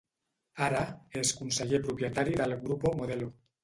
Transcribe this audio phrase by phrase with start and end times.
[0.67, 0.79] Ara,
[1.23, 3.35] és conseller propietari del Grupo Modelo.